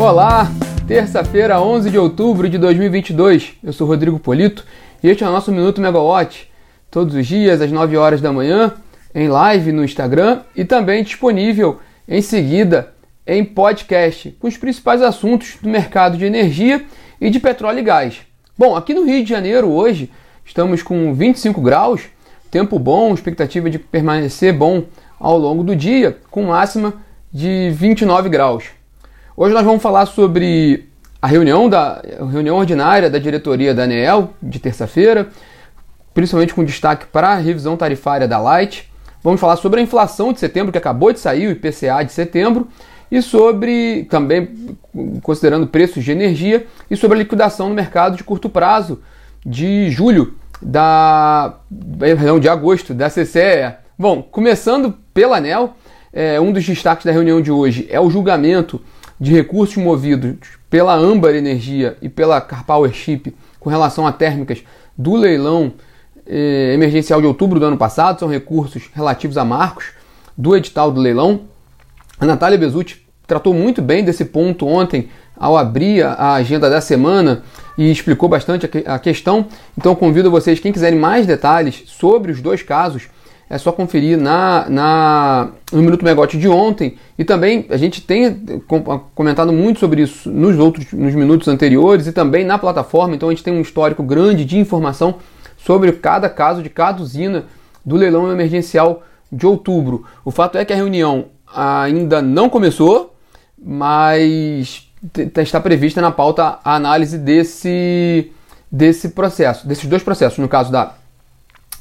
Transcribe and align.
Olá, 0.00 0.50
terça-feira, 0.88 1.60
11 1.60 1.90
de 1.90 1.98
outubro 1.98 2.48
de 2.48 2.56
2022. 2.56 3.52
Eu 3.62 3.70
sou 3.70 3.86
Rodrigo 3.86 4.18
Polito 4.18 4.64
e 5.02 5.10
este 5.10 5.22
é 5.22 5.28
o 5.28 5.30
nosso 5.30 5.52
Minuto 5.52 5.78
Megawatt. 5.78 6.50
Todos 6.90 7.14
os 7.14 7.26
dias, 7.26 7.60
às 7.60 7.70
9 7.70 7.98
horas 7.98 8.18
da 8.22 8.32
manhã, 8.32 8.72
em 9.14 9.28
live 9.28 9.72
no 9.72 9.84
Instagram 9.84 10.40
e 10.56 10.64
também 10.64 11.04
disponível 11.04 11.80
em 12.08 12.22
seguida 12.22 12.94
em 13.26 13.44
podcast 13.44 14.34
com 14.40 14.48
os 14.48 14.56
principais 14.56 15.02
assuntos 15.02 15.58
do 15.60 15.68
mercado 15.68 16.16
de 16.16 16.24
energia 16.24 16.82
e 17.20 17.28
de 17.28 17.38
petróleo 17.38 17.80
e 17.80 17.82
gás. 17.82 18.22
Bom, 18.56 18.74
aqui 18.74 18.94
no 18.94 19.04
Rio 19.04 19.22
de 19.22 19.28
Janeiro 19.28 19.68
hoje 19.68 20.10
estamos 20.46 20.82
com 20.82 21.12
25 21.12 21.60
graus, 21.60 22.04
tempo 22.50 22.78
bom, 22.78 23.12
expectativa 23.12 23.68
de 23.68 23.78
permanecer 23.78 24.54
bom 24.54 24.82
ao 25.18 25.36
longo 25.36 25.62
do 25.62 25.76
dia, 25.76 26.16
com 26.30 26.44
máxima 26.44 26.94
de 27.30 27.70
29 27.74 28.30
graus. 28.30 28.79
Hoje 29.42 29.54
nós 29.54 29.64
vamos 29.64 29.82
falar 29.82 30.04
sobre 30.04 30.90
a 31.22 31.26
reunião, 31.26 31.66
da, 31.66 32.02
a 32.20 32.26
reunião 32.26 32.58
ordinária 32.58 33.08
da 33.08 33.18
diretoria 33.18 33.72
da 33.72 33.84
ANEEL 33.84 34.34
de 34.42 34.58
terça-feira, 34.58 35.30
principalmente 36.12 36.52
com 36.52 36.62
destaque 36.62 37.06
para 37.06 37.28
a 37.28 37.36
revisão 37.36 37.74
tarifária 37.74 38.28
da 38.28 38.36
Light. 38.38 38.92
Vamos 39.22 39.40
falar 39.40 39.56
sobre 39.56 39.80
a 39.80 39.82
inflação 39.82 40.30
de 40.30 40.40
setembro, 40.40 40.70
que 40.70 40.76
acabou 40.76 41.10
de 41.10 41.20
sair, 41.20 41.46
o 41.46 41.52
IPCA 41.52 42.04
de 42.04 42.12
setembro, 42.12 42.68
e 43.10 43.22
sobre, 43.22 44.06
também 44.10 44.76
considerando 45.22 45.66
preços 45.66 46.04
de 46.04 46.12
energia, 46.12 46.66
e 46.90 46.94
sobre 46.94 47.16
a 47.16 47.20
liquidação 47.20 47.70
no 47.70 47.74
mercado 47.74 48.18
de 48.18 48.24
curto 48.24 48.50
prazo 48.50 49.00
de 49.42 49.90
julho, 49.90 50.34
da, 50.60 51.54
perdão, 51.98 52.38
de 52.38 52.46
agosto, 52.50 52.92
da 52.92 53.08
CCE. 53.08 53.74
Bom, 53.98 54.22
começando 54.22 54.94
pela 55.14 55.38
ANEL, 55.38 55.72
é, 56.12 56.38
um 56.38 56.52
dos 56.52 56.66
destaques 56.66 57.06
da 57.06 57.12
reunião 57.12 57.40
de 57.40 57.50
hoje 57.50 57.86
é 57.88 57.98
o 57.98 58.10
julgamento 58.10 58.78
de 59.20 59.32
recursos 59.32 59.76
movidos 59.76 60.38
pela 60.70 60.94
Ambar 60.94 61.34
Energia 61.34 61.96
e 62.00 62.08
pela 62.08 62.40
Carpower 62.40 62.92
Chip 62.92 63.36
com 63.58 63.68
relação 63.68 64.06
a 64.06 64.12
térmicas 64.12 64.64
do 64.96 65.14
leilão 65.14 65.74
eh, 66.26 66.72
emergencial 66.74 67.20
de 67.20 67.26
outubro 67.26 67.60
do 67.60 67.66
ano 67.66 67.76
passado, 67.76 68.18
são 68.18 68.28
recursos 68.28 68.84
relativos 68.94 69.36
a 69.36 69.44
marcos 69.44 69.86
do 70.36 70.56
edital 70.56 70.90
do 70.90 71.00
leilão. 71.00 71.42
A 72.18 72.24
Natália 72.24 72.56
Bezutti 72.56 73.06
tratou 73.26 73.52
muito 73.52 73.82
bem 73.82 74.02
desse 74.02 74.24
ponto 74.24 74.66
ontem 74.66 75.08
ao 75.36 75.56
abrir 75.56 76.02
a 76.04 76.34
agenda 76.34 76.68
da 76.68 76.80
semana 76.80 77.42
e 77.76 77.90
explicou 77.90 78.28
bastante 78.28 78.68
a 78.86 78.98
questão. 78.98 79.46
Então 79.76 79.94
convido 79.94 80.30
vocês, 80.30 80.60
quem 80.60 80.72
quiserem 80.72 80.98
mais 80.98 81.26
detalhes 81.26 81.82
sobre 81.86 82.32
os 82.32 82.40
dois 82.40 82.62
casos, 82.62 83.08
é 83.50 83.58
só 83.58 83.72
conferir 83.72 84.16
na, 84.16 84.66
na, 84.68 85.48
no 85.72 85.82
Minuto 85.82 86.04
Megote 86.04 86.38
de 86.38 86.48
ontem. 86.48 86.96
E 87.18 87.24
também 87.24 87.66
a 87.68 87.76
gente 87.76 88.00
tem 88.00 88.62
comentado 89.12 89.52
muito 89.52 89.80
sobre 89.80 90.02
isso 90.02 90.30
nos 90.30 90.56
outros 90.56 90.92
nos 90.92 91.12
minutos 91.16 91.48
anteriores 91.48 92.06
e 92.06 92.12
também 92.12 92.44
na 92.44 92.56
plataforma. 92.56 93.16
Então 93.16 93.28
a 93.28 93.32
gente 93.32 93.42
tem 93.42 93.52
um 93.52 93.60
histórico 93.60 94.04
grande 94.04 94.44
de 94.44 94.56
informação 94.56 95.16
sobre 95.58 95.90
cada 95.90 96.30
caso 96.30 96.62
de 96.62 96.70
cada 96.70 97.02
usina 97.02 97.46
do 97.84 97.96
leilão 97.96 98.30
emergencial 98.30 99.02
de 99.32 99.44
outubro. 99.44 100.04
O 100.24 100.30
fato 100.30 100.56
é 100.56 100.64
que 100.64 100.72
a 100.72 100.76
reunião 100.76 101.26
ainda 101.52 102.22
não 102.22 102.48
começou, 102.48 103.16
mas 103.60 104.88
está 105.26 105.60
prevista 105.60 106.00
na 106.00 106.12
pauta 106.12 106.60
a 106.64 106.76
análise 106.76 107.18
desse, 107.18 108.30
desse 108.70 109.08
processo, 109.08 109.66
desses 109.66 109.86
dois 109.86 110.04
processos, 110.04 110.38
no 110.38 110.48
caso 110.48 110.70
da 110.70 110.99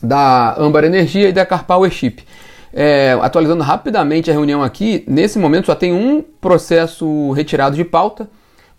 da 0.01 0.55
Ambar 0.57 0.83
Energia 0.83 1.29
e 1.29 1.33
da 1.33 1.45
Carpower 1.45 1.91
Chip. 1.91 2.23
É, 2.71 3.17
atualizando 3.21 3.63
rapidamente 3.63 4.29
a 4.29 4.33
reunião 4.33 4.61
aqui, 4.61 5.03
nesse 5.07 5.39
momento 5.39 5.65
só 5.65 5.75
tem 5.75 5.91
um 5.91 6.21
processo 6.21 7.31
retirado 7.31 7.75
de 7.75 7.83
pauta, 7.83 8.29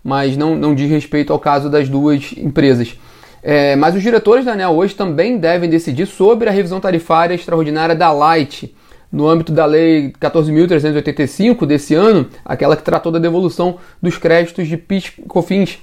mas 0.03 0.37
não, 0.37 0.55
não 0.55 0.73
diz 0.73 0.89
respeito 0.89 1.33
ao 1.33 1.39
caso 1.39 1.69
das 1.69 1.89
duas 1.89 2.31
empresas. 2.37 2.95
É, 3.43 3.75
mas 3.75 3.95
os 3.95 4.01
diretores 4.01 4.45
da 4.45 4.53
ANEL 4.53 4.71
hoje 4.71 4.95
também 4.95 5.37
devem 5.37 5.69
decidir 5.69 6.05
sobre 6.05 6.47
a 6.47 6.51
revisão 6.51 6.79
tarifária 6.79 7.33
extraordinária 7.33 7.95
da 7.95 8.11
Light, 8.11 8.73
no 9.11 9.27
âmbito 9.27 9.51
da 9.51 9.65
Lei 9.65 10.13
14.385 10.21 11.65
desse 11.65 11.93
ano, 11.93 12.29
aquela 12.45 12.77
que 12.77 12.83
tratou 12.83 13.11
da 13.11 13.19
devolução 13.19 13.77
dos 14.01 14.17
créditos 14.17 14.67
de 14.67 14.77
PIS 14.77 15.11
COFINS 15.27 15.79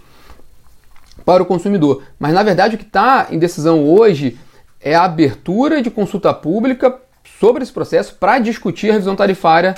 para 1.26 1.42
o 1.42 1.46
consumidor. 1.46 2.02
Mas 2.18 2.32
na 2.32 2.42
verdade 2.42 2.76
o 2.76 2.78
que 2.78 2.84
está 2.84 3.26
em 3.30 3.38
decisão 3.38 3.84
hoje 3.84 4.38
é 4.80 4.94
a 4.94 5.04
abertura 5.04 5.82
de 5.82 5.90
consulta 5.90 6.32
pública 6.32 6.96
sobre 7.38 7.62
esse 7.62 7.72
processo 7.72 8.14
para 8.14 8.38
discutir 8.38 8.90
a 8.90 8.92
revisão 8.94 9.16
tarifária 9.16 9.74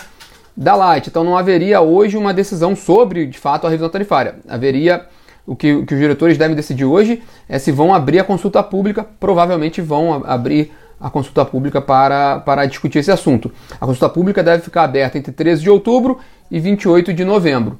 da 0.56 0.74
Light. 0.74 1.08
Então 1.08 1.24
não 1.24 1.36
haveria 1.36 1.80
hoje 1.80 2.16
uma 2.16 2.34
decisão 2.34 2.74
sobre, 2.76 3.26
de 3.26 3.38
fato, 3.38 3.66
a 3.66 3.70
revisão 3.70 3.88
tarifária. 3.88 4.36
Haveria 4.48 5.06
o 5.46 5.56
que, 5.56 5.72
o 5.72 5.86
que 5.86 5.94
os 5.94 6.00
diretores 6.00 6.38
devem 6.38 6.54
decidir 6.54 6.84
hoje 6.84 7.22
é 7.48 7.58
se 7.58 7.72
vão 7.72 7.94
abrir 7.94 8.18
a 8.18 8.24
consulta 8.24 8.62
pública, 8.62 9.06
provavelmente 9.18 9.80
vão 9.80 10.22
abrir 10.24 10.72
a 11.00 11.08
consulta 11.08 11.44
pública 11.44 11.80
para, 11.80 12.40
para 12.40 12.66
discutir 12.66 12.98
esse 12.98 13.10
assunto. 13.10 13.50
A 13.80 13.86
consulta 13.86 14.08
pública 14.08 14.42
deve 14.42 14.62
ficar 14.62 14.84
aberta 14.84 15.16
entre 15.16 15.32
13 15.32 15.62
de 15.62 15.70
outubro 15.70 16.18
e 16.50 16.60
28 16.60 17.14
de 17.14 17.24
novembro. 17.24 17.78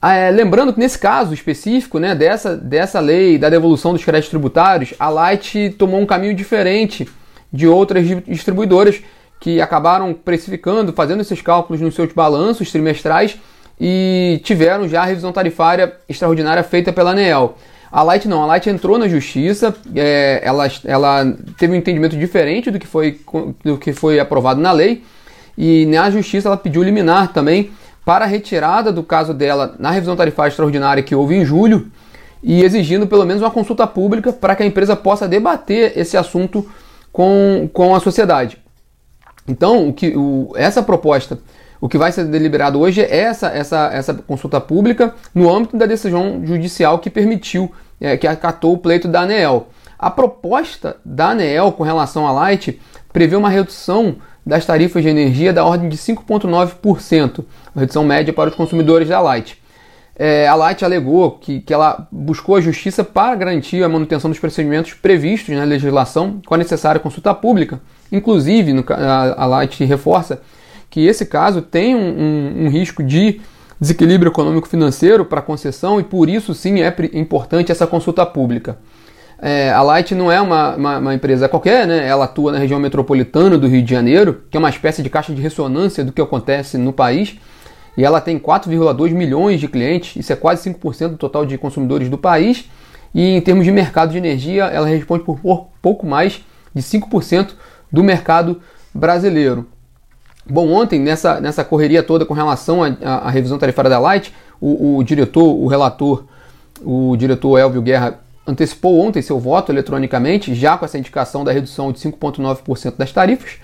Ah, 0.00 0.14
é, 0.14 0.30
lembrando 0.30 0.72
que 0.72 0.78
nesse 0.78 0.96
caso 0.96 1.34
específico, 1.34 1.98
né, 1.98 2.14
dessa, 2.14 2.56
dessa 2.56 3.00
lei 3.00 3.36
da 3.36 3.50
devolução 3.50 3.92
dos 3.92 4.04
créditos 4.04 4.30
tributários, 4.30 4.94
a 4.98 5.08
Light 5.08 5.70
tomou 5.76 6.00
um 6.00 6.06
caminho 6.06 6.34
diferente 6.34 7.08
de 7.52 7.66
outras 7.66 8.06
distribuidoras 8.24 9.02
que 9.40 9.60
acabaram 9.60 10.14
precificando, 10.14 10.92
fazendo 10.92 11.20
esses 11.20 11.42
cálculos 11.42 11.80
nos 11.80 11.96
seus 11.96 12.12
balanços 12.12 12.70
trimestrais 12.70 13.38
e 13.80 14.40
tiveram 14.44 14.88
já 14.88 15.02
a 15.02 15.04
revisão 15.04 15.32
tarifária 15.32 15.96
extraordinária 16.08 16.62
feita 16.62 16.92
pela 16.92 17.10
ANEEL. 17.10 17.56
A 17.90 18.02
Light 18.02 18.28
não, 18.28 18.42
a 18.42 18.46
Light 18.46 18.68
entrou 18.68 18.98
na 18.98 19.08
justiça, 19.08 19.74
é, 19.96 20.40
ela, 20.44 20.70
ela 20.84 21.36
teve 21.56 21.72
um 21.72 21.76
entendimento 21.76 22.16
diferente 22.16 22.70
do 22.70 22.78
que, 22.78 22.86
foi, 22.86 23.20
do 23.64 23.78
que 23.78 23.92
foi 23.92 24.20
aprovado 24.20 24.60
na 24.60 24.70
lei, 24.70 25.02
e 25.56 25.86
na 25.86 26.08
justiça 26.08 26.48
ela 26.48 26.56
pediu 26.56 26.84
liminar 26.84 27.32
também 27.32 27.70
para 28.08 28.24
a 28.24 28.28
retirada 28.28 28.90
do 28.90 29.02
caso 29.02 29.34
dela 29.34 29.74
na 29.78 29.90
revisão 29.90 30.16
tarifária 30.16 30.48
extraordinária 30.48 31.02
que 31.02 31.14
houve 31.14 31.34
em 31.34 31.44
julho 31.44 31.88
e 32.42 32.64
exigindo 32.64 33.06
pelo 33.06 33.26
menos 33.26 33.42
uma 33.42 33.50
consulta 33.50 33.86
pública 33.86 34.32
para 34.32 34.56
que 34.56 34.62
a 34.62 34.66
empresa 34.66 34.96
possa 34.96 35.28
debater 35.28 35.92
esse 35.94 36.16
assunto 36.16 36.66
com, 37.12 37.68
com 37.70 37.94
a 37.94 38.00
sociedade. 38.00 38.56
Então, 39.46 39.90
o 39.90 39.92
que, 39.92 40.16
o, 40.16 40.54
essa 40.56 40.82
proposta, 40.82 41.38
o 41.82 41.86
que 41.86 41.98
vai 41.98 42.10
ser 42.10 42.24
deliberado 42.24 42.80
hoje 42.80 43.02
é 43.02 43.14
essa, 43.14 43.48
essa, 43.48 43.90
essa 43.92 44.14
consulta 44.14 44.58
pública 44.58 45.14
no 45.34 45.54
âmbito 45.54 45.76
da 45.76 45.84
decisão 45.84 46.40
judicial 46.46 47.00
que 47.00 47.10
permitiu, 47.10 47.70
é, 48.00 48.16
que 48.16 48.26
acatou 48.26 48.72
o 48.72 48.78
pleito 48.78 49.06
da 49.06 49.20
ANEEL. 49.20 49.68
A 49.98 50.10
proposta 50.10 50.96
da 51.04 51.32
ANEEL 51.32 51.72
com 51.72 51.82
relação 51.82 52.26
à 52.26 52.32
Light 52.32 52.80
prevê 53.12 53.36
uma 53.36 53.50
redução 53.50 54.16
das 54.48 54.64
tarifas 54.64 55.02
de 55.02 55.10
energia 55.10 55.52
da 55.52 55.62
ordem 55.62 55.90
de 55.90 55.98
5,9%, 55.98 57.44
a 57.76 57.80
redução 57.80 58.02
média 58.02 58.32
para 58.32 58.48
os 58.48 58.56
consumidores 58.56 59.06
da 59.06 59.20
Light. 59.20 59.60
É, 60.16 60.48
a 60.48 60.54
Light 60.54 60.82
alegou 60.82 61.32
que, 61.32 61.60
que 61.60 61.72
ela 61.72 62.08
buscou 62.10 62.56
a 62.56 62.60
justiça 62.60 63.04
para 63.04 63.36
garantir 63.36 63.84
a 63.84 63.88
manutenção 63.90 64.30
dos 64.30 64.40
procedimentos 64.40 64.94
previstos 64.94 65.54
na 65.54 65.64
legislação 65.64 66.40
com 66.46 66.54
a 66.54 66.58
necessária 66.58 66.98
consulta 66.98 67.34
pública. 67.34 67.78
Inclusive, 68.10 68.72
no, 68.72 68.82
a, 68.88 69.42
a 69.42 69.46
Light 69.46 69.84
reforça 69.84 70.40
que 70.88 71.06
esse 71.06 71.26
caso 71.26 71.60
tem 71.60 71.94
um, 71.94 71.98
um, 72.00 72.64
um 72.64 72.68
risco 72.70 73.02
de 73.02 73.42
desequilíbrio 73.78 74.30
econômico-financeiro 74.30 75.26
para 75.26 75.40
a 75.40 75.42
concessão 75.42 76.00
e 76.00 76.02
por 76.02 76.26
isso 76.26 76.54
sim 76.54 76.80
é 76.80 76.92
importante 77.12 77.70
essa 77.70 77.86
consulta 77.86 78.24
pública. 78.24 78.78
É, 79.40 79.70
a 79.70 79.82
Light 79.82 80.14
não 80.16 80.32
é 80.32 80.40
uma, 80.40 80.74
uma, 80.74 80.98
uma, 80.98 81.14
empresa 81.14 81.48
qualquer, 81.48 81.86
né? 81.86 82.06
ela 82.06 82.24
atua 82.24 82.50
na 82.50 82.58
região 82.58 82.80
metropolitana 82.80 83.56
do 83.56 83.68
Rio 83.68 83.82
de 83.82 83.90
Janeiro, 83.90 84.42
que 84.50 84.56
é 84.56 84.60
uma 84.60 84.68
espécie 84.68 85.00
de 85.00 85.08
caixa 85.08 85.32
de 85.32 85.40
ressonância 85.40 86.04
do 86.04 86.12
que 86.12 86.20
acontece 86.20 86.76
no 86.76 86.92
país, 86.92 87.36
e 87.96 88.04
ela 88.04 88.20
tem 88.20 88.36
4,2 88.36 89.12
milhões 89.12 89.60
de 89.60 89.68
clientes, 89.68 90.16
isso 90.16 90.32
é 90.32 90.36
quase 90.36 90.68
5% 90.68 91.10
do 91.10 91.16
total 91.16 91.46
de 91.46 91.56
consumidores 91.56 92.08
do 92.08 92.18
país, 92.18 92.68
e 93.14 93.36
em 93.36 93.40
termos 93.40 93.64
de 93.64 93.70
mercado 93.70 94.10
de 94.10 94.18
energia, 94.18 94.64
ela 94.64 94.88
responde 94.88 95.22
por 95.22 95.38
pouco 95.80 96.04
mais 96.04 96.40
de 96.74 96.82
5% 96.82 97.50
do 97.92 98.02
mercado 98.02 98.60
brasileiro. 98.92 99.66
Bom, 100.50 100.72
ontem, 100.72 100.98
nessa, 100.98 101.40
nessa 101.40 101.62
correria 101.62 102.02
toda 102.02 102.24
com 102.26 102.34
relação 102.34 102.80
à 102.82 103.30
revisão 103.30 103.58
tarifária 103.58 103.90
da 103.90 103.98
Light, 103.98 104.34
o, 104.60 104.96
o 104.96 105.04
diretor, 105.04 105.44
o 105.44 105.66
relator, 105.68 106.24
o 106.82 107.16
diretor 107.16 107.58
Elvio 107.58 107.82
Guerra 107.82 108.18
antecipou 108.48 108.98
ontem 108.98 109.20
seu 109.20 109.38
voto 109.38 109.70
eletronicamente, 109.70 110.54
já 110.54 110.76
com 110.78 110.84
essa 110.84 110.98
indicação 110.98 111.44
da 111.44 111.52
redução 111.52 111.92
de 111.92 111.98
5,9% 111.98 112.96
das 112.96 113.12
tarifas. 113.12 113.58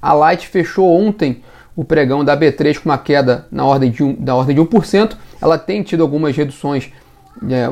A 0.00 0.14
Light 0.14 0.48
fechou 0.48 0.90
ontem 0.98 1.42
o 1.76 1.84
pregão 1.84 2.24
da 2.24 2.36
B3 2.36 2.78
com 2.78 2.88
uma 2.88 2.98
queda 2.98 3.46
na 3.52 3.64
ordem 3.64 3.90
de, 3.90 4.02
um, 4.02 4.14
da 4.14 4.34
ordem 4.34 4.56
de 4.56 4.62
1%. 4.62 5.12
Ela 5.40 5.58
tem 5.58 5.82
tido 5.82 6.02
algumas 6.02 6.34
reduções, 6.34 6.90
é, 7.48 7.68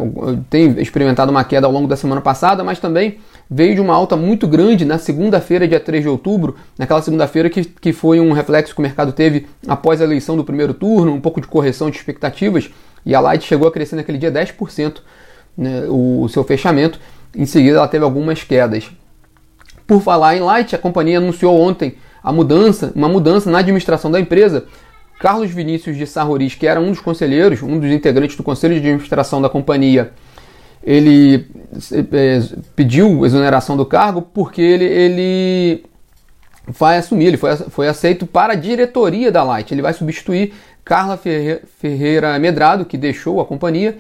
tem 0.50 0.78
experimentado 0.78 1.30
uma 1.30 1.42
queda 1.42 1.66
ao 1.66 1.72
longo 1.72 1.88
da 1.88 1.96
semana 1.96 2.20
passada, 2.20 2.62
mas 2.62 2.78
também 2.78 3.18
veio 3.50 3.74
de 3.74 3.80
uma 3.80 3.94
alta 3.94 4.14
muito 4.14 4.46
grande 4.46 4.84
na 4.84 4.98
segunda-feira, 4.98 5.66
dia 5.66 5.80
3 5.80 6.02
de 6.02 6.08
outubro, 6.08 6.56
naquela 6.78 7.00
segunda-feira 7.00 7.48
que, 7.48 7.64
que 7.64 7.94
foi 7.94 8.20
um 8.20 8.32
reflexo 8.32 8.74
que 8.74 8.80
o 8.80 8.82
mercado 8.82 9.10
teve 9.12 9.46
após 9.66 10.02
a 10.02 10.04
eleição 10.04 10.36
do 10.36 10.44
primeiro 10.44 10.74
turno, 10.74 11.12
um 11.12 11.20
pouco 11.20 11.40
de 11.40 11.46
correção 11.46 11.90
de 11.90 11.96
expectativas 11.96 12.70
e 13.06 13.14
a 13.14 13.20
Light 13.20 13.46
chegou 13.46 13.66
a 13.66 13.72
crescer 13.72 13.96
naquele 13.96 14.18
dia 14.18 14.30
10% 14.30 14.98
né, 15.58 15.82
o, 15.88 16.22
o 16.22 16.28
seu 16.28 16.44
fechamento. 16.44 17.00
Em 17.34 17.44
seguida, 17.44 17.78
ela 17.78 17.88
teve 17.88 18.04
algumas 18.04 18.44
quedas. 18.44 18.88
Por 19.86 20.00
falar 20.00 20.36
em 20.36 20.40
Light, 20.40 20.74
a 20.74 20.78
companhia 20.78 21.18
anunciou 21.18 21.60
ontem 21.60 21.96
a 22.22 22.32
mudança, 22.32 22.92
uma 22.94 23.08
mudança 23.08 23.50
na 23.50 23.58
administração 23.58 24.10
da 24.10 24.20
empresa. 24.20 24.66
Carlos 25.18 25.50
Vinícius 25.50 25.96
de 25.96 26.06
Sarroris, 26.06 26.54
que 26.54 26.66
era 26.66 26.80
um 26.80 26.90
dos 26.90 27.00
conselheiros, 27.00 27.62
um 27.62 27.80
dos 27.80 27.90
integrantes 27.90 28.36
do 28.36 28.42
conselho 28.42 28.74
de 28.74 28.80
administração 28.80 29.42
da 29.42 29.48
companhia, 29.48 30.12
ele 30.82 31.46
é, 31.92 32.40
pediu 32.76 33.26
exoneração 33.26 33.76
do 33.76 33.84
cargo 33.84 34.22
porque 34.22 34.62
ele, 34.62 34.84
ele 34.84 35.84
vai 36.66 36.98
assumir, 36.98 37.26
ele 37.26 37.36
foi, 37.36 37.56
foi 37.56 37.88
aceito 37.88 38.26
para 38.26 38.52
a 38.52 38.56
diretoria 38.56 39.32
da 39.32 39.42
Light. 39.42 39.72
Ele 39.72 39.82
vai 39.82 39.92
substituir 39.92 40.54
Carla 40.84 41.18
Ferreira 41.18 42.38
Medrado, 42.38 42.84
que 42.84 42.96
deixou 42.96 43.40
a 43.40 43.44
companhia, 43.44 43.98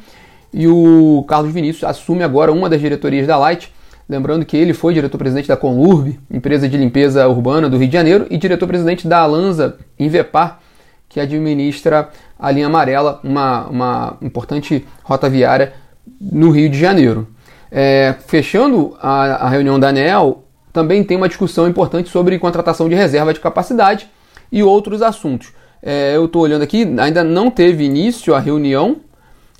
e 0.52 0.66
o 0.66 1.24
Carlos 1.28 1.52
Vinícius 1.52 1.84
assume 1.84 2.22
agora 2.22 2.52
uma 2.52 2.68
das 2.68 2.80
diretorias 2.80 3.26
da 3.26 3.36
Light. 3.36 3.72
Lembrando 4.08 4.44
que 4.44 4.56
ele 4.56 4.72
foi 4.72 4.94
diretor-presidente 4.94 5.48
da 5.48 5.56
Conlurb, 5.56 6.18
empresa 6.30 6.68
de 6.68 6.76
limpeza 6.76 7.28
urbana 7.28 7.68
do 7.68 7.76
Rio 7.76 7.88
de 7.88 7.92
Janeiro, 7.92 8.26
e 8.30 8.38
diretor-presidente 8.38 9.06
da 9.06 9.18
Alanza 9.18 9.76
Invepar, 9.98 10.60
que 11.08 11.20
administra 11.20 12.08
a 12.38 12.50
linha 12.50 12.66
amarela, 12.66 13.20
uma, 13.22 13.66
uma 13.66 14.16
importante 14.22 14.86
rota 15.02 15.28
viária 15.28 15.74
no 16.20 16.50
Rio 16.50 16.70
de 16.70 16.78
Janeiro. 16.78 17.28
É, 17.70 18.14
fechando 18.26 18.96
a, 19.00 19.46
a 19.46 19.48
reunião 19.50 19.78
da 19.78 19.88
ANEL, 19.88 20.44
também 20.72 21.04
tem 21.04 21.16
uma 21.16 21.28
discussão 21.28 21.68
importante 21.68 22.08
sobre 22.08 22.38
contratação 22.38 22.88
de 22.88 22.94
reserva 22.94 23.34
de 23.34 23.40
capacidade 23.40 24.08
e 24.50 24.62
outros 24.62 25.02
assuntos. 25.02 25.52
É, 25.82 26.16
eu 26.16 26.24
estou 26.24 26.42
olhando 26.42 26.62
aqui, 26.62 26.82
ainda 26.98 27.22
não 27.22 27.50
teve 27.50 27.84
início 27.84 28.34
a 28.34 28.40
reunião 28.40 28.96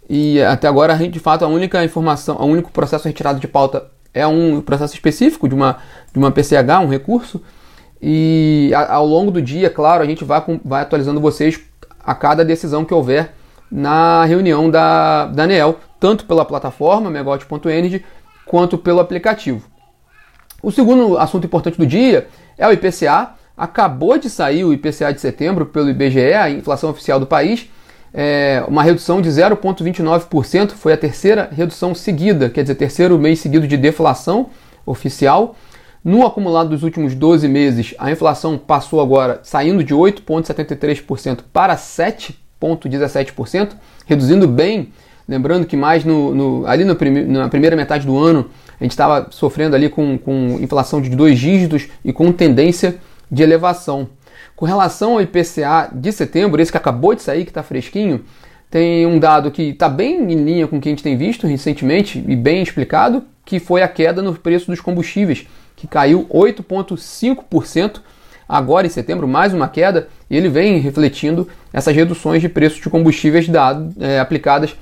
e 0.08 0.42
até 0.42 0.66
agora, 0.66 0.96
de 0.96 1.20
fato, 1.20 1.44
a 1.44 1.48
única 1.48 1.84
informação, 1.84 2.36
o 2.36 2.46
único 2.46 2.70
processo 2.70 3.06
retirado 3.06 3.38
de 3.38 3.46
pauta 3.46 3.90
é 4.14 4.26
um 4.26 4.60
processo 4.60 4.94
específico 4.94 5.48
de 5.48 5.54
uma, 5.54 5.78
de 6.12 6.18
uma 6.18 6.30
PCH, 6.30 6.80
um 6.82 6.88
recurso. 6.88 7.42
E 8.00 8.70
ao 8.74 9.04
longo 9.04 9.30
do 9.30 9.42
dia, 9.42 9.68
claro, 9.68 10.02
a 10.02 10.06
gente 10.06 10.24
vai, 10.24 10.42
vai 10.64 10.82
atualizando 10.82 11.20
vocês 11.20 11.60
a 12.02 12.14
cada 12.14 12.44
decisão 12.44 12.84
que 12.84 12.94
houver 12.94 13.34
na 13.70 14.24
reunião 14.24 14.70
da, 14.70 15.26
da 15.26 15.42
ANEEL, 15.42 15.78
tanto 16.00 16.24
pela 16.24 16.44
plataforma 16.44 17.10
megawatt.energy 17.10 18.04
quanto 18.46 18.78
pelo 18.78 19.00
aplicativo. 19.00 19.68
O 20.62 20.72
segundo 20.72 21.18
assunto 21.18 21.44
importante 21.44 21.76
do 21.76 21.86
dia 21.86 22.28
é 22.56 22.66
o 22.66 22.72
IPCA. 22.72 23.34
Acabou 23.56 24.16
de 24.16 24.30
sair 24.30 24.64
o 24.64 24.72
IPCA 24.72 25.12
de 25.12 25.20
setembro 25.20 25.66
pelo 25.66 25.90
IBGE, 25.90 26.32
a 26.32 26.48
inflação 26.48 26.90
oficial 26.90 27.20
do 27.20 27.26
país. 27.26 27.68
É 28.12 28.64
uma 28.66 28.82
redução 28.82 29.20
de 29.20 29.28
0,29%, 29.28 30.70
foi 30.70 30.92
a 30.92 30.96
terceira 30.96 31.48
redução 31.52 31.94
seguida, 31.94 32.48
quer 32.48 32.62
dizer, 32.62 32.74
terceiro 32.74 33.18
mês 33.18 33.40
seguido 33.40 33.66
de 33.66 33.76
deflação 33.76 34.48
oficial. 34.86 35.56
No 36.02 36.24
acumulado 36.24 36.70
dos 36.70 36.82
últimos 36.82 37.14
12 37.14 37.46
meses, 37.48 37.94
a 37.98 38.10
inflação 38.10 38.56
passou 38.56 39.00
agora 39.00 39.40
saindo 39.42 39.84
de 39.84 39.94
8,73% 39.94 41.40
para 41.52 41.76
7,17%, 41.76 43.72
reduzindo 44.06 44.48
bem. 44.48 44.90
Lembrando 45.28 45.66
que 45.66 45.76
mais 45.76 46.04
no, 46.04 46.34
no 46.34 46.66
ali 46.66 46.84
no 46.84 46.96
prime, 46.96 47.24
na 47.24 47.48
primeira 47.50 47.76
metade 47.76 48.06
do 48.06 48.16
ano 48.16 48.48
a 48.80 48.84
gente 48.84 48.92
estava 48.92 49.26
sofrendo 49.30 49.76
ali 49.76 49.88
com, 49.88 50.16
com 50.16 50.56
inflação 50.60 51.02
de 51.02 51.10
dois 51.10 51.38
dígitos 51.38 51.88
e 52.04 52.12
com 52.12 52.32
tendência 52.32 52.96
de 53.30 53.42
elevação. 53.42 54.08
Com 54.58 54.66
relação 54.66 55.12
ao 55.12 55.22
IPCA 55.22 55.88
de 55.92 56.10
setembro, 56.10 56.60
esse 56.60 56.72
que 56.72 56.76
acabou 56.76 57.14
de 57.14 57.22
sair, 57.22 57.44
que 57.44 57.50
está 57.52 57.62
fresquinho, 57.62 58.24
tem 58.68 59.06
um 59.06 59.16
dado 59.16 59.52
que 59.52 59.62
está 59.62 59.88
bem 59.88 60.16
em 60.32 60.34
linha 60.34 60.66
com 60.66 60.78
o 60.78 60.80
que 60.80 60.88
a 60.88 60.90
gente 60.90 61.02
tem 61.02 61.16
visto 61.16 61.46
recentemente 61.46 62.18
e 62.26 62.34
bem 62.34 62.60
explicado, 62.60 63.22
que 63.44 63.60
foi 63.60 63.82
a 63.82 63.88
queda 63.88 64.20
no 64.20 64.34
preço 64.34 64.66
dos 64.66 64.80
combustíveis, 64.80 65.46
que 65.76 65.86
caiu 65.86 66.26
8,5% 66.28 68.00
agora 68.48 68.84
em 68.84 68.90
setembro, 68.90 69.28
mais 69.28 69.54
uma 69.54 69.68
queda, 69.68 70.08
e 70.28 70.36
ele 70.36 70.48
vem 70.48 70.80
refletindo 70.80 71.46
essas 71.72 71.94
reduções 71.94 72.42
de 72.42 72.48
preços 72.48 72.80
de 72.80 72.90
combustíveis 72.90 73.48
dado, 73.48 73.94
é, 74.00 74.18
aplicadas 74.18 74.74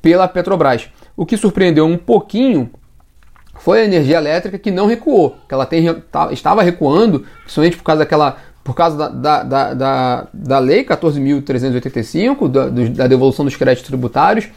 pela 0.00 0.26
Petrobras. 0.26 0.88
O 1.14 1.26
que 1.26 1.36
surpreendeu 1.36 1.84
um 1.84 1.98
pouquinho 1.98 2.70
foi 3.56 3.82
a 3.82 3.84
energia 3.84 4.16
elétrica 4.16 4.58
que 4.58 4.70
não 4.70 4.86
recuou, 4.86 5.36
que 5.46 5.52
ela 5.52 5.66
tem, 5.66 5.92
tá, 6.10 6.32
estava 6.32 6.62
recuando, 6.62 7.26
principalmente 7.42 7.76
por 7.76 7.82
causa 7.84 7.98
daquela 8.00 8.38
por 8.64 8.74
causa 8.74 9.10
da, 9.10 9.42
da, 9.42 9.74
da, 9.74 10.26
da, 10.32 10.58
Lei 10.58 10.82
14.385, 10.84 12.48
da, 12.48 12.68
da 12.68 13.06
devolução 13.06 13.44
dos 13.44 13.56
créditos 13.56 13.88
tributários, 13.88 14.48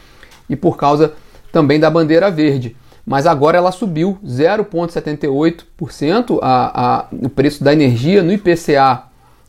e 0.48 0.54
por 0.54 0.76
causa 0.76 1.14
também 1.50 1.80
da 1.80 1.90
bandeira 1.90 2.30
verde. 2.30 2.76
Mas 3.04 3.26
agora 3.26 3.58
ela 3.58 3.72
subiu 3.72 4.18
0,78% 4.24 6.38
a, 6.42 6.84
a, 6.84 7.06
o 7.12 7.28
preço 7.28 7.62
da 7.62 7.72
energia 7.72 8.22
no 8.22 8.32
IPCA 8.32 9.04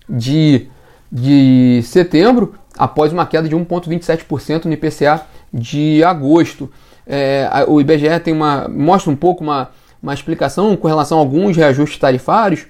de, 0.07 0.67
de 1.11 1.81
setembro, 1.83 2.53
após 2.77 3.11
uma 3.11 3.25
queda 3.25 3.49
de 3.49 3.55
1,27% 3.55 4.65
no 4.65 4.73
IPCA 4.73 5.21
de 5.51 6.03
agosto. 6.03 6.71
É, 7.05 7.49
o 7.67 7.81
IBGE 7.81 8.19
tem 8.23 8.33
uma, 8.33 8.67
mostra 8.67 9.11
um 9.11 9.15
pouco 9.15 9.43
uma, 9.43 9.69
uma 10.01 10.13
explicação 10.13 10.75
com 10.75 10.87
relação 10.87 11.17
a 11.17 11.21
alguns 11.21 11.57
reajustes 11.57 11.99
tarifários, 11.99 12.67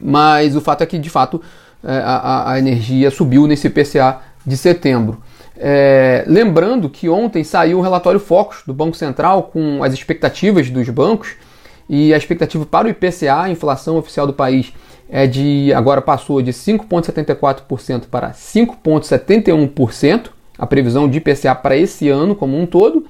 mas 0.00 0.56
o 0.56 0.60
fato 0.60 0.82
é 0.82 0.86
que 0.86 0.98
de 0.98 1.10
fato 1.10 1.40
é, 1.84 1.98
a, 1.98 2.52
a 2.52 2.58
energia 2.58 3.10
subiu 3.10 3.46
nesse 3.46 3.66
IPCA 3.66 4.18
de 4.44 4.56
setembro. 4.56 5.22
É, 5.58 6.24
lembrando 6.26 6.90
que 6.90 7.08
ontem 7.08 7.42
saiu 7.42 7.78
o 7.78 7.80
relatório 7.80 8.20
Focus 8.20 8.62
do 8.66 8.74
Banco 8.74 8.96
Central 8.96 9.44
com 9.44 9.82
as 9.82 9.94
expectativas 9.94 10.68
dos 10.68 10.88
bancos 10.90 11.34
e 11.88 12.12
a 12.12 12.16
expectativa 12.16 12.66
para 12.66 12.88
o 12.88 12.90
IPCA, 12.90 13.42
a 13.42 13.50
inflação 13.50 13.96
oficial 13.96 14.26
do 14.26 14.32
país, 14.32 14.72
é 15.08 15.26
de 15.26 15.72
agora 15.72 16.02
passou 16.02 16.42
de 16.42 16.52
5,74% 16.52 18.06
para 18.10 18.32
5,71%, 18.32 20.30
a 20.58 20.66
previsão 20.66 21.08
de 21.08 21.18
IPCA 21.18 21.54
para 21.54 21.76
esse 21.76 22.08
ano 22.08 22.34
como 22.34 22.58
um 22.58 22.66
todo. 22.66 23.06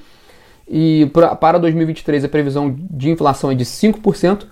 E 0.69 1.11
para 1.41 1.59
2023 1.59 2.25
a 2.25 2.29
previsão 2.29 2.75
de 2.79 3.09
inflação 3.11 3.51
é 3.51 3.55
de 3.55 3.65
5%. 3.65 4.47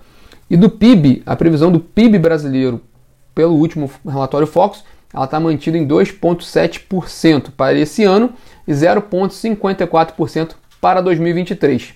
E 0.49 0.55
do 0.55 0.69
PIB, 0.69 1.23
a 1.25 1.35
previsão 1.35 1.71
do 1.71 1.79
PIB 1.79 2.19
brasileiro, 2.19 2.81
pelo 3.33 3.55
último 3.55 3.89
relatório 4.07 4.45
Focus, 4.45 4.83
ela 5.13 5.25
está 5.25 5.39
mantida 5.39 5.77
em 5.77 5.87
2,7% 5.87 7.51
para 7.55 7.73
esse 7.73 8.03
ano 8.03 8.31
e 8.67 8.71
0,54% 8.71 10.51
para 10.79 11.01
2023. 11.01 11.93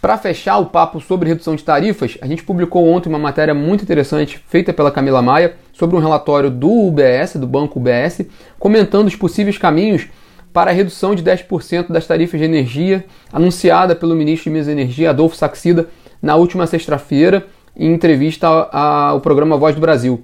Para 0.00 0.18
fechar 0.18 0.58
o 0.58 0.66
papo 0.66 1.00
sobre 1.00 1.28
redução 1.28 1.54
de 1.54 1.64
tarifas, 1.64 2.18
a 2.20 2.26
gente 2.26 2.42
publicou 2.42 2.86
ontem 2.88 3.08
uma 3.08 3.18
matéria 3.18 3.54
muito 3.54 3.82
interessante 3.82 4.42
feita 4.48 4.72
pela 4.72 4.90
Camila 4.90 5.22
Maia 5.22 5.54
sobre 5.72 5.96
um 5.96 6.00
relatório 6.00 6.50
do 6.50 6.70
UBS, 6.70 7.36
do 7.36 7.46
Banco 7.46 7.78
UBS, 7.78 8.26
comentando 8.58 9.06
os 9.06 9.16
possíveis 9.16 9.58
caminhos 9.58 10.08
para 10.52 10.70
a 10.70 10.74
redução 10.74 11.14
de 11.14 11.22
10% 11.22 11.92
das 11.92 12.06
tarifas 12.06 12.40
de 12.40 12.46
energia 12.46 13.04
anunciada 13.32 13.94
pelo 13.94 14.14
ministro 14.14 14.44
de 14.44 14.50
Minas 14.50 14.68
e 14.68 14.72
Energia, 14.72 15.10
Adolfo 15.10 15.36
Saxida, 15.36 15.88
na 16.22 16.36
última 16.36 16.66
sexta-feira, 16.66 17.46
em 17.76 17.92
entrevista 17.92 18.46
ao 18.48 19.20
programa 19.20 19.56
Voz 19.56 19.74
do 19.74 19.80
Brasil. 19.80 20.22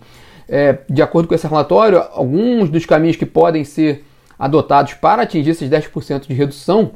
É, 0.49 0.79
de 0.89 1.01
acordo 1.03 1.29
com 1.29 1.35
esse 1.35 1.47
relatório, 1.47 2.03
alguns 2.13 2.69
dos 2.69 2.85
caminhos 2.85 3.17
que 3.17 3.27
podem 3.27 3.65
ser 3.65 4.05
adotados 4.39 4.95
para 4.95 5.23
atingir 5.23 5.51
esses 5.51 5.69
10% 5.71 6.27
de 6.27 6.35
redução 6.35 6.93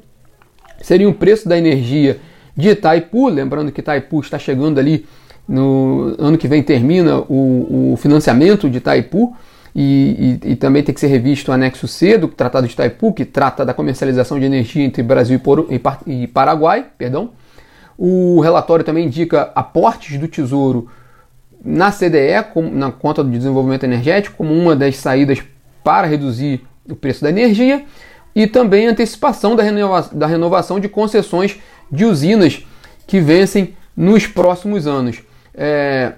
seriam 0.83 1.11
o 1.11 1.15
preço 1.15 1.49
da 1.49 1.57
energia 1.57 2.19
de 2.57 2.71
Itaipu, 2.71 3.29
lembrando 3.29 3.71
que 3.71 3.81
Itaipu 3.81 4.21
está 4.21 4.39
chegando 4.39 4.79
ali 4.79 5.07
no 5.49 6.15
ano 6.19 6.37
que 6.37 6.49
vem 6.49 6.63
termina 6.63 7.19
o, 7.19 7.93
o 7.93 7.97
financiamento 7.97 8.69
de 8.69 8.79
Itaipu, 8.79 9.35
e, 9.79 10.39
e, 10.43 10.53
e, 10.53 10.57
também 10.57 10.83
tem 10.83 10.95
que 10.95 11.01
ser 11.01 11.09
revisto 11.09 11.51
o 11.51 11.55
anexo 11.55 11.87
C 11.87 12.17
do 12.17 12.29
Tratado 12.29 12.67
de 12.67 12.73
Itaipu, 12.73 13.13
que 13.13 13.27
trata 13.27 13.63
da 13.63 13.75
comercialização 13.75 14.41
de 14.41 14.47
energia 14.47 14.83
entre 14.83 15.03
Brasil 15.03 15.39
e, 15.69 16.23
e 16.23 16.27
Paraguai. 16.27 16.87
Perdão. 16.97 17.33
O 17.99 18.41
relatório 18.41 18.85
também 18.85 19.07
indica 19.07 19.51
aportes 19.55 20.19
do 20.19 20.29
Tesouro 20.29 20.89
na 21.65 21.91
CDE, 21.91 22.45
na 22.73 22.93
conta 22.93 23.25
de 23.25 23.31
desenvolvimento 23.31 23.85
energético, 23.85 24.37
como 24.37 24.53
uma 24.53 24.77
das 24.77 24.97
saídas 24.97 25.43
para 25.83 26.07
reduzir 26.07 26.63
o 26.89 26.95
preço 26.95 27.23
da 27.23 27.31
energia, 27.31 27.85
e 28.35 28.47
também 28.47 28.87
antecipação 28.87 29.57
da, 29.57 29.63
renova 29.63 30.11
da 30.13 30.27
renovação 30.27 30.79
de 30.79 30.89
concessões 30.89 31.57
de 31.91 32.05
usinas 32.05 32.65
que 33.07 33.21
vencem 33.21 33.75
nos 33.97 34.27
próximos 34.27 34.87
anos. 34.87 35.23
É, 35.55 36.13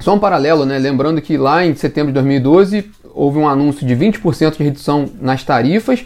só 0.00 0.14
um 0.14 0.18
paralelo, 0.18 0.64
né? 0.64 0.78
lembrando 0.78 1.20
que 1.20 1.36
lá 1.36 1.64
em 1.64 1.74
setembro 1.74 2.08
de 2.08 2.14
2012 2.14 2.90
houve 3.14 3.38
um 3.38 3.48
anúncio 3.48 3.86
de 3.86 3.94
20% 3.94 4.56
de 4.56 4.62
redução 4.62 5.08
nas 5.20 5.42
tarifas 5.42 6.04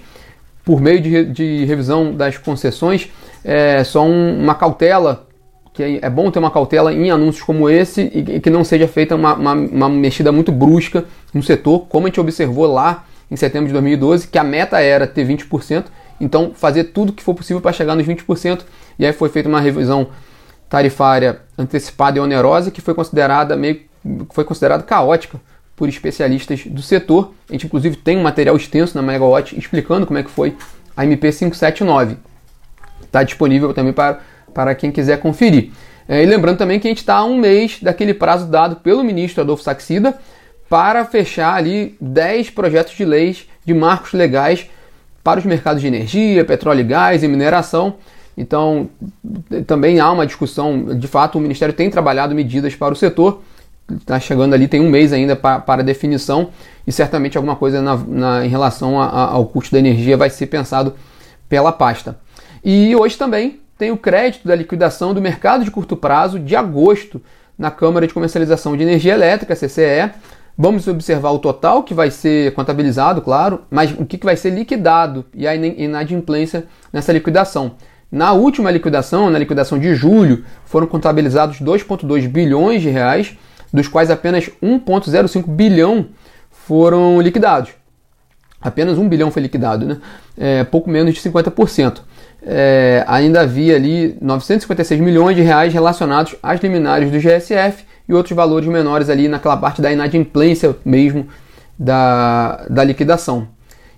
por 0.64 0.80
meio 0.80 1.00
de, 1.00 1.24
de 1.24 1.64
revisão 1.64 2.14
das 2.14 2.38
concessões. 2.38 3.08
É 3.44 3.84
só 3.84 4.04
um, 4.04 4.42
uma 4.42 4.54
cautela, 4.54 5.26
que 5.72 5.82
é, 5.82 5.98
é 6.02 6.10
bom 6.10 6.30
ter 6.30 6.38
uma 6.38 6.50
cautela 6.50 6.92
em 6.92 7.10
anúncios 7.10 7.44
como 7.44 7.68
esse 7.68 8.02
e, 8.14 8.40
que 8.40 8.48
não 8.48 8.64
seja 8.64 8.88
feita 8.88 9.14
uma, 9.14 9.34
uma, 9.34 9.52
uma, 9.52 9.88
mexida 9.88 10.32
muito 10.32 10.50
brusca 10.50 11.04
no 11.32 11.42
setor, 11.42 11.86
como 11.88 12.06
a 12.06 12.08
gente 12.08 12.20
observou 12.20 12.66
lá 12.66 13.04
em 13.30 13.36
setembro 13.36 13.66
de 13.66 13.72
2012 13.72 14.28
que 14.28 14.38
a 14.38 14.44
meta 14.44 14.80
era 14.80 15.06
ter 15.06 15.26
20%, 15.26 15.84
então 16.20 16.52
fazer 16.54 16.84
tudo 16.84 17.12
que 17.12 17.22
for 17.22 17.34
possível 17.34 17.60
para 17.60 17.72
chegar 17.72 17.94
nos 17.94 18.06
20%, 18.06 18.62
e 18.98 19.04
aí 19.04 19.12
foi 19.12 19.28
feita 19.28 19.48
uma 19.48 19.60
revisão 19.60 20.08
tarifária 20.68 21.40
antecipada 21.58 22.18
e 22.18 22.20
onerosa 22.20 22.70
que 22.70 22.80
foi 22.80 22.94
considerada 22.94 23.56
meio 23.56 23.82
foi 24.30 24.44
considerada 24.44 24.82
caótica 24.82 25.40
por 25.74 25.88
especialistas 25.88 26.64
do 26.66 26.82
setor. 26.82 27.32
A 27.48 27.52
gente 27.52 27.66
inclusive 27.66 27.96
tem 27.96 28.16
um 28.16 28.22
material 28.22 28.56
extenso 28.56 28.94
na 28.94 29.02
Megawatt 29.02 29.58
explicando 29.58 30.06
como 30.06 30.18
é 30.18 30.22
que 30.22 30.30
foi 30.30 30.56
a 30.96 31.04
MP 31.04 31.32
579. 31.32 32.16
Está 33.14 33.22
disponível 33.22 33.72
também 33.72 33.92
para, 33.92 34.18
para 34.52 34.74
quem 34.74 34.90
quiser 34.90 35.20
conferir. 35.20 35.70
É, 36.08 36.24
e 36.24 36.26
lembrando 36.26 36.58
também 36.58 36.80
que 36.80 36.88
a 36.88 36.90
gente 36.90 36.98
está 36.98 37.14
a 37.14 37.24
um 37.24 37.38
mês 37.38 37.78
daquele 37.80 38.12
prazo 38.12 38.46
dado 38.46 38.74
pelo 38.74 39.04
ministro 39.04 39.40
Adolfo 39.40 39.62
Saxida 39.62 40.18
para 40.68 41.04
fechar 41.04 41.54
ali 41.54 41.96
10 42.00 42.50
projetos 42.50 42.94
de 42.94 43.04
leis 43.04 43.48
de 43.64 43.72
marcos 43.72 44.14
legais 44.14 44.66
para 45.22 45.38
os 45.38 45.46
mercados 45.46 45.80
de 45.80 45.86
energia, 45.86 46.44
petróleo 46.44 46.80
e 46.80 46.82
gás 46.82 47.22
e 47.22 47.28
mineração. 47.28 47.94
Então, 48.36 48.90
também 49.64 50.00
há 50.00 50.10
uma 50.10 50.26
discussão, 50.26 50.98
de 50.98 51.06
fato, 51.06 51.38
o 51.38 51.40
Ministério 51.40 51.72
tem 51.72 51.88
trabalhado 51.88 52.34
medidas 52.34 52.74
para 52.74 52.94
o 52.94 52.96
setor, 52.96 53.42
está 53.96 54.18
chegando 54.18 54.54
ali, 54.54 54.66
tem 54.66 54.80
um 54.80 54.90
mês 54.90 55.12
ainda 55.12 55.36
para, 55.36 55.60
para 55.60 55.84
definição, 55.84 56.48
e 56.84 56.90
certamente 56.90 57.36
alguma 57.36 57.54
coisa 57.54 57.80
na, 57.80 57.96
na, 57.96 58.44
em 58.44 58.48
relação 58.48 59.00
a, 59.00 59.06
a, 59.06 59.24
ao 59.34 59.46
custo 59.46 59.70
da 59.70 59.78
energia 59.78 60.16
vai 60.16 60.30
ser 60.30 60.46
pensado 60.46 60.94
pela 61.48 61.70
pasta. 61.70 62.23
E 62.64 62.96
hoje 62.96 63.18
também 63.18 63.60
tem 63.76 63.90
o 63.90 63.96
crédito 63.96 64.48
da 64.48 64.54
liquidação 64.54 65.12
do 65.12 65.20
mercado 65.20 65.64
de 65.64 65.70
curto 65.70 65.94
prazo 65.94 66.38
de 66.38 66.56
agosto 66.56 67.20
na 67.58 67.70
Câmara 67.70 68.06
de 68.06 68.14
Comercialização 68.14 68.74
de 68.74 68.82
Energia 68.82 69.12
Elétrica, 69.12 69.54
CCE. 69.54 70.10
Vamos 70.56 70.88
observar 70.88 71.30
o 71.32 71.38
total 71.38 71.82
que 71.82 71.92
vai 71.92 72.10
ser 72.10 72.54
contabilizado, 72.54 73.20
claro, 73.20 73.62
mas 73.70 73.92
o 73.92 74.06
que 74.06 74.16
vai 74.24 74.34
ser 74.34 74.50
liquidado 74.50 75.26
e 75.34 75.46
a 75.46 75.54
inadimplência 75.54 76.64
nessa 76.90 77.12
liquidação. 77.12 77.72
Na 78.10 78.32
última 78.32 78.70
liquidação, 78.70 79.28
na 79.28 79.38
liquidação 79.38 79.78
de 79.78 79.94
julho, 79.94 80.44
foram 80.64 80.86
contabilizados 80.86 81.60
2,2 81.60 82.26
bilhões 82.28 82.80
de 82.80 82.88
reais, 82.88 83.36
dos 83.70 83.88
quais 83.88 84.10
apenas 84.10 84.48
1,05 84.62 85.48
bilhão 85.48 86.06
foram 86.50 87.20
liquidados. 87.20 87.72
Apenas 88.62 88.96
1 88.96 89.06
bilhão 89.06 89.30
foi 89.30 89.42
liquidado, 89.42 89.84
né? 89.84 89.98
É, 90.38 90.64
pouco 90.64 90.88
menos 90.88 91.12
de 91.12 91.20
50%. 91.20 92.00
É, 92.46 93.04
ainda 93.06 93.40
havia 93.40 93.74
ali 93.74 94.16
956 94.20 95.00
milhões 95.00 95.34
de 95.34 95.42
reais 95.42 95.72
relacionados 95.72 96.36
às 96.42 96.60
liminares 96.60 97.10
do 97.10 97.18
GSF 97.18 97.84
e 98.08 98.12
outros 98.12 98.36
valores 98.36 98.68
menores 98.68 99.08
ali 99.08 99.28
naquela 99.28 99.56
parte 99.56 99.80
da 99.80 99.90
inadimplência 99.90 100.76
mesmo 100.84 101.26
da, 101.78 102.66
da 102.68 102.84
liquidação. 102.84 103.48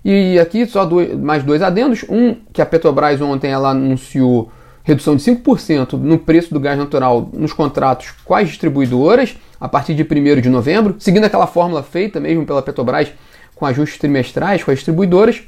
E 0.03 0.39
aqui 0.39 0.65
só 0.65 0.85
dois, 0.85 1.13
mais 1.15 1.43
dois 1.43 1.61
adendos. 1.61 2.05
Um, 2.07 2.35
que 2.53 2.61
a 2.61 2.65
Petrobras 2.65 3.19
ontem 3.19 3.51
ela 3.51 3.71
anunciou 3.71 4.49
redução 4.83 5.17
de 5.17 5.23
5% 5.23 5.93
no 5.99 6.17
preço 6.17 6.53
do 6.53 6.61
gás 6.61 6.77
natural 6.77 7.29
nos 7.33 7.51
contratos 7.51 8.13
com 8.23 8.33
as 8.33 8.47
distribuidoras 8.47 9.35
a 9.59 9.67
partir 9.67 9.93
de 9.93 10.03
1 10.03 10.39
de 10.39 10.49
novembro, 10.49 10.95
seguindo 10.97 11.25
aquela 11.25 11.45
fórmula 11.45 11.83
feita 11.83 12.21
mesmo 12.21 12.45
pela 12.45 12.61
Petrobras 12.61 13.11
com 13.53 13.65
ajustes 13.65 13.99
trimestrais 13.99 14.63
com 14.63 14.71
as 14.71 14.77
distribuidoras. 14.77 15.41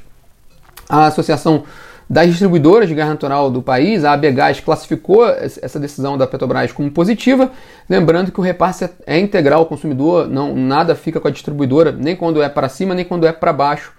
A 0.86 1.06
Associação 1.06 1.62
das 2.10 2.26
Distribuidoras 2.26 2.88
de 2.88 2.94
Gás 2.96 3.08
Natural 3.08 3.48
do 3.52 3.62
país, 3.62 4.04
a 4.04 4.14
ABGás, 4.14 4.58
classificou 4.58 5.28
essa 5.28 5.78
decisão 5.78 6.18
da 6.18 6.26
Petrobras 6.26 6.72
como 6.72 6.90
positiva, 6.90 7.52
lembrando 7.88 8.32
que 8.32 8.40
o 8.40 8.42
repasse 8.42 8.90
é 9.06 9.16
integral 9.16 9.60
ao 9.60 9.66
consumidor, 9.66 10.28
não 10.28 10.56
nada 10.56 10.96
fica 10.96 11.20
com 11.20 11.28
a 11.28 11.30
distribuidora, 11.30 11.92
nem 11.92 12.16
quando 12.16 12.42
é 12.42 12.48
para 12.48 12.68
cima, 12.68 12.96
nem 12.96 13.04
quando 13.04 13.28
é 13.28 13.32
para 13.32 13.52
baixo 13.52 13.92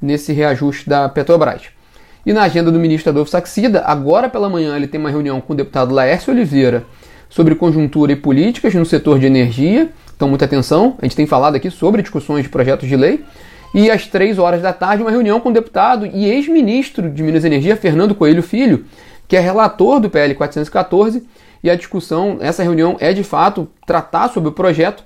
nesse 0.00 0.32
reajuste 0.32 0.88
da 0.88 1.08
Petrobras. 1.08 1.62
E 2.24 2.32
na 2.32 2.44
agenda 2.44 2.70
do 2.70 2.78
ministro 2.78 3.10
Adolfo 3.10 3.32
Saxida, 3.32 3.82
agora 3.84 4.28
pela 4.28 4.48
manhã 4.48 4.76
ele 4.76 4.86
tem 4.86 5.00
uma 5.00 5.10
reunião 5.10 5.40
com 5.40 5.52
o 5.52 5.56
deputado 5.56 5.92
Laércio 5.92 6.32
Oliveira 6.32 6.84
sobre 7.28 7.56
conjuntura 7.56 8.12
e 8.12 8.16
políticas 8.16 8.72
no 8.74 8.86
setor 8.86 9.18
de 9.18 9.26
energia. 9.26 9.90
Então, 10.14 10.28
muita 10.28 10.44
atenção, 10.44 10.96
a 11.02 11.04
gente 11.04 11.16
tem 11.16 11.26
falado 11.26 11.56
aqui 11.56 11.68
sobre 11.68 12.00
discussões 12.00 12.44
de 12.44 12.48
projetos 12.48 12.88
de 12.88 12.94
lei. 12.94 13.24
E 13.76 13.90
às 13.90 14.06
três 14.06 14.38
horas 14.38 14.60
da 14.60 14.72
tarde, 14.72 15.02
uma 15.02 15.10
reunião 15.10 15.38
com 15.38 15.50
o 15.50 15.52
deputado 15.52 16.06
e 16.06 16.24
ex-ministro 16.24 17.08
de 17.08 17.22
Minas 17.22 17.44
e 17.44 17.46
Energia, 17.46 17.76
Fernando 17.76 18.14
Coelho 18.14 18.42
Filho, 18.42 18.86
que 19.28 19.36
é 19.36 19.40
relator 19.40 20.00
do 20.00 20.10
PL 20.10 20.34
414. 20.34 21.24
E 21.62 21.70
a 21.70 21.76
discussão, 21.76 22.38
essa 22.40 22.62
reunião 22.62 22.96
é 22.98 23.12
de 23.12 23.22
fato 23.22 23.68
tratar 23.86 24.28
sobre 24.28 24.48
o 24.48 24.52
projeto 24.52 25.04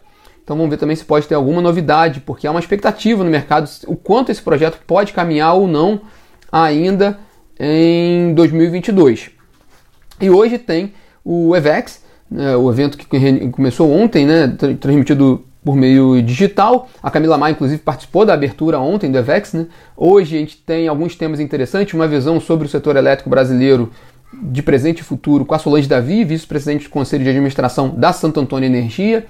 então 0.51 0.57
vamos 0.57 0.71
ver 0.71 0.79
também 0.79 0.97
se 0.97 1.05
pode 1.05 1.29
ter 1.29 1.37
alguma 1.37 1.63
novidade, 1.63 2.19
porque 2.19 2.45
há 2.45 2.51
uma 2.51 2.59
expectativa 2.59 3.23
no 3.23 3.31
mercado 3.31 3.71
o 3.87 3.95
quanto 3.95 4.33
esse 4.33 4.43
projeto 4.43 4.81
pode 4.85 5.13
caminhar 5.13 5.55
ou 5.55 5.69
não 5.69 6.01
ainda 6.51 7.21
em 7.57 8.35
2022. 8.35 9.31
E 10.21 10.29
hoje 10.29 10.59
tem 10.59 10.93
o 11.25 11.55
EVEX, 11.55 12.03
né, 12.29 12.57
o 12.57 12.69
evento 12.69 12.99
que 12.99 13.07
começou 13.53 13.93
ontem, 13.93 14.27
né, 14.27 14.49
transmitido 14.81 15.45
por 15.65 15.77
meio 15.77 16.23
digital. 16.23 16.89
A 17.03 17.11
Camila 17.11 17.37
Maia, 17.37 17.53
inclusive, 17.53 17.81
participou 17.83 18.25
da 18.25 18.35
abertura 18.35 18.79
ontem 18.79 19.11
do 19.11 19.19
EVEX. 19.19 19.53
Né? 19.53 19.67
Hoje 19.97 20.37
a 20.37 20.41
gente 20.41 20.57
tem 20.57 20.89
alguns 20.89 21.15
temas 21.15 21.41
interessantes, 21.41 21.95
uma 21.95 22.09
visão 22.09 22.41
sobre 22.41 22.67
o 22.67 22.71
setor 22.71 22.97
elétrico 22.97 23.29
brasileiro 23.29 23.91
de 24.33 24.63
presente 24.63 25.01
e 25.01 25.03
futuro 25.03 25.45
com 25.45 25.55
a 25.55 25.59
Solange 25.59 25.89
Davi, 25.89 26.25
vice-presidente 26.25 26.85
do 26.85 26.91
Conselho 26.91 27.25
de 27.25 27.31
Administração 27.31 27.89
da 27.91 28.13
Santo 28.13 28.41
Antônio 28.41 28.67
Energia. 28.67 29.27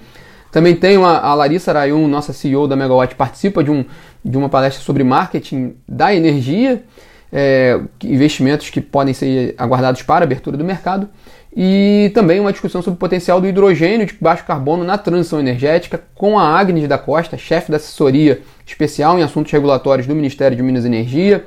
Também 0.51 0.75
tem 0.75 0.97
a 0.97 1.33
Larissa 1.33 1.71
Arayun, 1.71 2.07
nossa 2.07 2.33
CEO 2.33 2.67
da 2.67 2.75
Megawatt, 2.75 3.15
participa 3.15 3.63
de, 3.63 3.71
um, 3.71 3.85
de 4.23 4.37
uma 4.37 4.49
palestra 4.49 4.83
sobre 4.83 5.03
marketing 5.03 5.75
da 5.87 6.13
energia, 6.13 6.83
é, 7.31 7.79
investimentos 8.03 8.69
que 8.69 8.81
podem 8.81 9.13
ser 9.13 9.55
aguardados 9.57 10.01
para 10.01 10.23
abertura 10.23 10.57
do 10.57 10.63
mercado, 10.63 11.09
e 11.55 12.11
também 12.13 12.39
uma 12.39 12.51
discussão 12.51 12.81
sobre 12.81 12.95
o 12.95 12.99
potencial 12.99 13.41
do 13.41 13.47
hidrogênio 13.47 14.05
de 14.05 14.15
baixo 14.19 14.45
carbono 14.45 14.83
na 14.83 14.97
transição 14.97 15.39
energética, 15.39 16.01
com 16.15 16.39
a 16.39 16.43
Agnes 16.43 16.87
da 16.87 16.97
Costa, 16.97 17.37
chefe 17.37 17.69
da 17.69 17.77
assessoria 17.77 18.41
especial 18.65 19.19
em 19.19 19.23
assuntos 19.23 19.51
regulatórios 19.51 20.07
do 20.07 20.15
Ministério 20.15 20.55
de 20.55 20.63
Minas 20.63 20.85
e 20.85 20.87
Energia, 20.87 21.45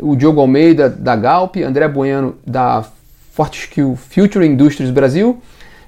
o 0.00 0.16
Diogo 0.16 0.40
Almeida 0.40 0.90
da 0.90 1.14
Galp, 1.14 1.56
André 1.58 1.86
Bueno 1.88 2.36
da 2.44 2.84
Fortescue 3.32 3.96
Future 3.96 4.44
Industries 4.44 4.90
Brasil, 4.90 5.40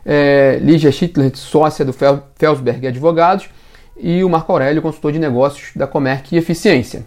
é, 0.06 0.58
Lígia 0.62 0.92
Schittler, 0.92 1.30
sócia 1.34 1.84
do 1.84 1.92
Felsberg 1.92 2.86
Advogados, 2.86 3.50
e 4.00 4.22
o 4.22 4.28
Marco 4.28 4.52
Aurélio, 4.52 4.80
consultor 4.80 5.12
de 5.12 5.18
negócios 5.18 5.72
da 5.74 5.86
Comerc 5.86 6.32
e 6.32 6.38
Eficiência. 6.38 7.04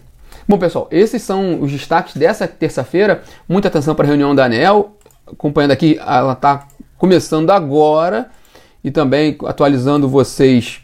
Bom, 0.48 0.58
pessoal, 0.58 0.88
esses 0.90 1.22
são 1.22 1.60
os 1.60 1.70
destaques 1.70 2.16
dessa 2.16 2.48
terça-feira. 2.48 3.22
Muita 3.48 3.68
atenção 3.68 3.94
para 3.94 4.04
a 4.04 4.08
reunião 4.08 4.34
da 4.34 4.44
ANEL. 4.44 4.96
Acompanhando 5.26 5.70
aqui, 5.70 5.98
ela 6.04 6.32
está 6.32 6.66
começando 6.98 7.50
agora 7.50 8.30
e 8.84 8.90
também 8.90 9.36
atualizando 9.44 10.08
vocês 10.08 10.80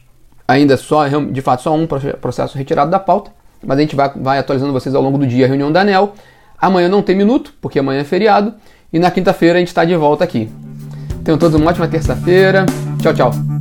ainda 0.46 0.76
só, 0.76 1.06
de 1.06 1.42
fato, 1.42 1.62
só 1.62 1.74
um 1.74 1.86
processo 1.86 2.56
retirado 2.56 2.90
da 2.90 2.98
pauta, 2.98 3.30
mas 3.64 3.76
a 3.76 3.80
gente 3.80 3.94
vai, 3.94 4.10
vai 4.16 4.38
atualizando 4.38 4.72
vocês 4.72 4.94
ao 4.94 5.02
longo 5.02 5.18
do 5.18 5.26
dia 5.26 5.44
a 5.44 5.48
reunião 5.48 5.70
da 5.70 5.82
ANEL. 5.82 6.14
Amanhã 6.58 6.88
não 6.88 7.02
tem 7.02 7.14
minuto, 7.14 7.52
porque 7.60 7.78
amanhã 7.78 8.00
é 8.00 8.04
feriado, 8.04 8.54
e 8.92 8.98
na 8.98 9.10
quinta-feira 9.10 9.56
a 9.56 9.58
gente 9.58 9.68
está 9.68 9.84
de 9.84 9.94
volta 9.94 10.24
aqui. 10.24 10.50
Tenham 11.22 11.38
todos 11.38 11.60
uma 11.60 11.70
ótima 11.70 11.86
terça-feira. 11.86 12.64
Tchau, 13.02 13.12
tchau. 13.12 13.57